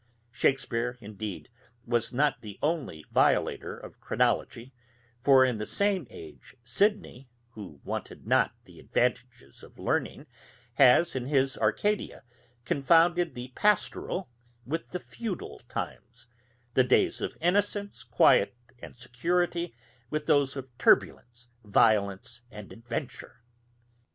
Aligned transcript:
Shakespeare, 0.31 0.97
indeed, 0.99 1.47
was 1.85 2.11
not 2.11 2.41
the 2.41 2.57
only 2.63 3.05
violator 3.11 3.77
of 3.77 3.99
chronology, 3.99 4.73
for 5.21 5.45
in 5.45 5.59
the 5.59 5.65
same 5.67 6.07
age 6.09 6.55
Sidney, 6.63 7.29
who 7.51 7.79
wanted 7.83 8.25
not 8.25 8.51
the 8.65 8.79
advantages 8.79 9.61
of 9.61 9.77
learning, 9.77 10.25
has, 10.73 11.15
in 11.15 11.27
his 11.27 11.55
Arcadia, 11.55 12.23
confounded 12.65 13.35
the 13.35 13.49
pastoral 13.53 14.27
with 14.65 14.89
the 14.89 14.99
feudal 14.99 15.59
times, 15.69 16.25
the 16.73 16.83
days 16.83 17.21
of 17.21 17.37
innocence, 17.39 18.03
quiet 18.03 18.55
and 18.79 18.97
security, 18.97 19.71
with 20.09 20.25
those 20.25 20.55
of 20.55 20.75
turbulence, 20.79 21.47
violence, 21.63 22.41
and 22.49 22.73
adventure. 22.73 23.43